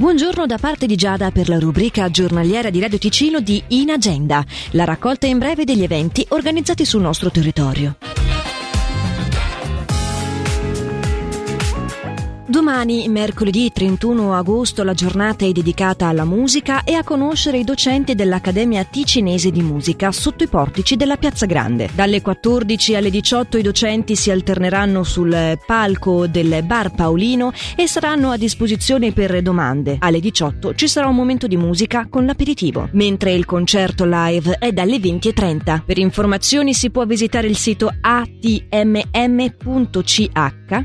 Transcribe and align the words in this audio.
Buongiorno 0.00 0.46
da 0.46 0.56
parte 0.56 0.86
di 0.86 0.96
Giada 0.96 1.30
per 1.30 1.50
la 1.50 1.58
rubrica 1.58 2.08
giornaliera 2.08 2.70
di 2.70 2.80
Radio 2.80 2.96
Ticino 2.96 3.40
di 3.40 3.62
In 3.68 3.90
Agenda, 3.90 4.42
la 4.70 4.84
raccolta 4.84 5.26
in 5.26 5.36
breve 5.36 5.64
degli 5.64 5.82
eventi 5.82 6.24
organizzati 6.30 6.86
sul 6.86 7.02
nostro 7.02 7.30
territorio. 7.30 7.96
Domani, 12.50 13.06
mercoledì 13.06 13.70
31 13.72 14.34
agosto, 14.34 14.82
la 14.82 14.92
giornata 14.92 15.44
è 15.44 15.52
dedicata 15.52 16.08
alla 16.08 16.24
musica 16.24 16.82
e 16.82 16.94
a 16.94 17.04
conoscere 17.04 17.58
i 17.58 17.64
docenti 17.64 18.16
dell'Accademia 18.16 18.82
Ticinese 18.82 19.52
di 19.52 19.62
Musica 19.62 20.10
sotto 20.10 20.42
i 20.42 20.48
portici 20.48 20.96
della 20.96 21.16
Piazza 21.16 21.46
Grande. 21.46 21.90
Dalle 21.94 22.20
14 22.20 22.96
alle 22.96 23.10
18 23.10 23.56
i 23.56 23.62
docenti 23.62 24.16
si 24.16 24.32
alterneranno 24.32 25.04
sul 25.04 25.60
palco 25.64 26.26
del 26.26 26.64
Bar 26.64 26.92
Paolino 26.92 27.52
e 27.76 27.86
saranno 27.86 28.32
a 28.32 28.36
disposizione 28.36 29.12
per 29.12 29.42
domande. 29.42 29.98
Alle 30.00 30.18
18 30.18 30.74
ci 30.74 30.88
sarà 30.88 31.06
un 31.06 31.14
momento 31.14 31.46
di 31.46 31.56
musica 31.56 32.08
con 32.10 32.26
l'aperitivo, 32.26 32.88
mentre 32.94 33.32
il 33.32 33.44
concerto 33.44 34.04
live 34.04 34.56
è 34.58 34.72
dalle 34.72 34.96
20.30. 34.96 35.84
Per 35.84 35.98
informazioni 35.98 36.74
si 36.74 36.90
può 36.90 37.06
visitare 37.06 37.46
il 37.46 37.56
sito 37.56 37.92
atmm.ch 38.00 38.28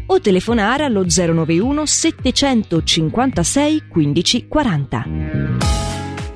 o 0.05 0.19
telefonare 0.19 0.83
allo 0.83 1.03
09 1.07 1.53
991 1.61 2.63
756 2.81 3.81
1540. 3.93 5.44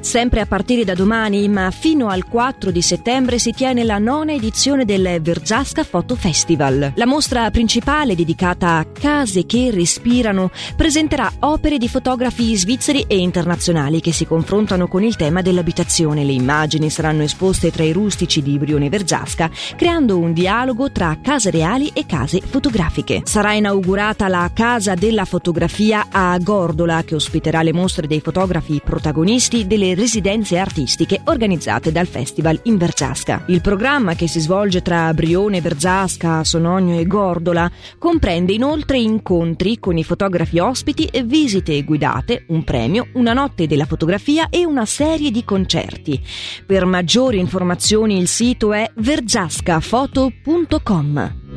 Sempre 0.02 0.40
a 0.40 0.46
partire 0.46 0.86
da 0.86 0.94
domani, 0.94 1.48
ma 1.50 1.70
fino 1.72 2.08
al 2.08 2.26
4 2.26 2.72
di 2.72 2.82
settembre, 2.82 3.38
si 3.38 3.52
tiene 3.52 3.84
la 3.84 3.98
nona 3.98 4.34
edizione 4.34 4.86
del 4.86 5.20
Verzasca 5.22 5.84
Photo 5.84 6.16
Festival. 6.16 6.94
La 6.96 7.06
mostra 7.06 7.52
principale, 7.52 8.16
dedicata 8.16 8.78
a 8.78 8.86
case 8.86 9.46
che 9.46 9.72
respirano, 9.72 10.52
presenterà 10.76 11.32
opere 11.40 11.78
di 11.78 11.90
fotografi 11.90 12.56
svizzeri 12.56 13.06
e 13.08 13.18
internazionali 13.18 14.00
che 14.00 14.14
si 14.14 14.26
confrontano 14.26 14.88
con 14.88 15.04
il 15.04 15.18
tema 15.18 15.42
dell'abitazione. 15.42 16.24
Le 16.24 16.32
immagini 16.32 16.90
saranno 16.90 17.24
esposte 17.24 17.70
tra 17.70 17.84
i 17.84 17.92
rustici 17.92 18.42
di 18.42 18.58
Brione 18.58 18.90
Verzasca, 18.90 19.52
creando 19.76 20.18
un 20.18 20.32
dialogo 20.34 20.92
tra 20.92 21.18
case 21.22 21.52
reali 21.52 21.92
e 21.94 22.06
case 22.06 22.40
fotografiche. 22.40 23.22
Sarà 23.26 23.54
inaugurata 23.54 24.30
la 24.30 24.50
Casa 24.54 24.94
della 24.94 25.26
Fotografia 25.26 26.08
a 26.10 26.38
Gordola, 26.40 27.04
che 27.04 27.16
ospiterà 27.16 27.62
le 27.62 27.74
mostre 27.74 28.08
dei 28.08 28.22
fotografi 28.22 28.82
protagonisti 28.84 29.68
delle 29.90 29.96
residenze 29.96 30.58
artistiche 30.58 31.22
organizzate 31.26 31.92
dal 31.92 32.08
Festival 32.08 32.58
in 32.64 32.78
Verzasca. 32.78 33.44
Il 33.48 33.62
programma 33.62 34.16
che 34.16 34.28
si 34.28 34.40
svolge 34.40 34.82
tra 34.82 35.14
Brione, 35.14 35.62
Verzasca, 35.62 36.44
Sonogno 36.44 36.98
e 37.00 37.06
Gordola 37.08 37.72
comprende 37.98 38.52
inoltre 38.54 39.00
incontri 39.00 39.80
con 39.80 39.98
i 39.98 40.04
fotografi 40.04 40.60
ospiti, 40.60 41.10
visite 41.24 41.82
guidate, 41.84 42.44
un 42.48 42.64
premio, 42.64 43.08
una 43.14 43.34
notte 43.34 43.66
della 43.68 43.86
fotografia 43.86 44.50
e 44.50 44.66
una 44.66 44.86
serie 44.86 45.32
di 45.32 45.44
concerti. 45.44 46.22
Per 46.66 46.86
maggiori 46.86 47.40
informazioni 47.40 48.18
il 48.18 48.28
sito 48.28 48.74
è 48.74 48.90
verzascafoto.com. 48.96 51.49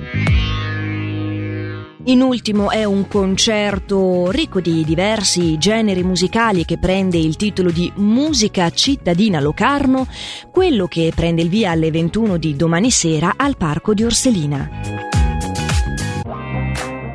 In 2.05 2.20
ultimo 2.20 2.70
è 2.70 2.83
un 2.83 3.06
concerto 3.06 4.33
ricco 4.33 4.61
di 4.61 4.83
diversi 4.84 5.56
generi 5.56 6.03
musicali 6.03 6.64
che 6.64 6.77
prende 6.77 7.17
il 7.17 7.36
titolo 7.36 7.70
di 7.70 7.92
Musica 7.95 8.69
cittadina 8.70 9.39
Locarno, 9.39 10.08
quello 10.50 10.89
che 10.89 11.12
prende 11.14 11.42
il 11.42 11.48
via 11.48 11.70
alle 11.70 11.92
21 11.92 12.39
di 12.39 12.56
domani 12.56 12.91
sera 12.91 13.34
al 13.36 13.56
Parco 13.56 13.95
di 13.95 14.03
Orselina. 14.03 14.69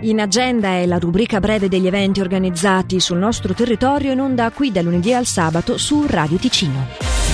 In 0.01 0.21
agenda 0.21 0.69
è 0.69 0.85
la 0.85 0.99
rubrica 0.99 1.41
breve 1.41 1.67
degli 1.67 1.87
eventi 1.87 2.21
organizzati 2.21 3.01
sul 3.01 3.17
nostro 3.17 3.53
territorio 3.53 4.13
in 4.13 4.21
onda 4.21 4.51
qui 4.51 4.71
da 4.71 4.81
lunedì 4.81 5.13
al 5.13 5.25
sabato 5.25 5.77
su 5.77 6.05
Radio 6.07 6.37
Ticino. 6.37 7.26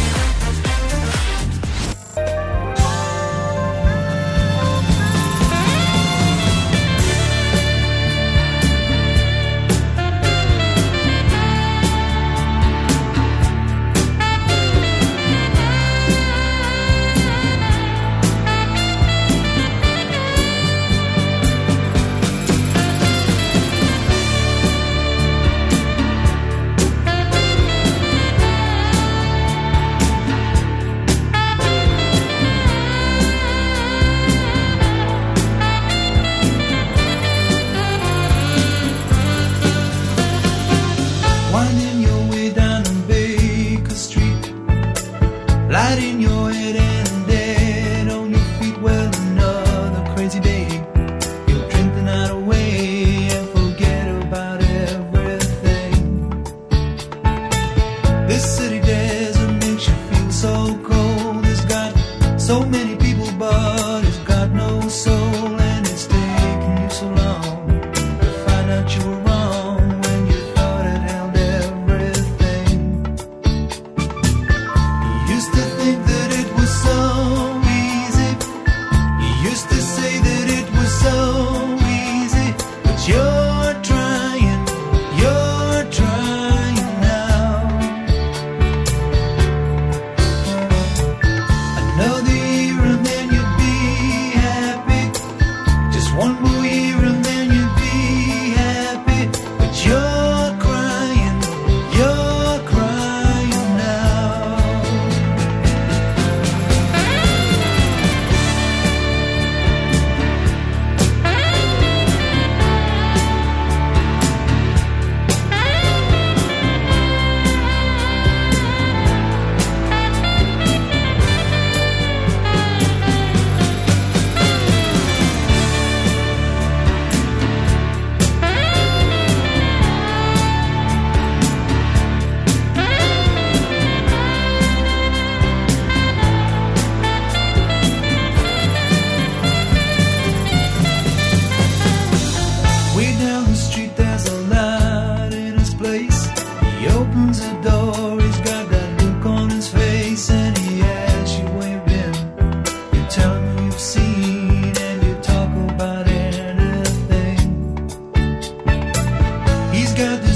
got 159.95 160.32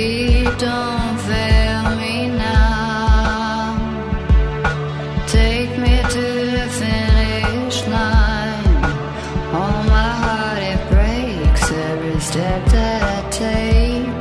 we 0.00 0.42
don't 0.56 1.09